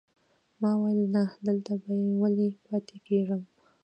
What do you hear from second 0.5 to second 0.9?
ما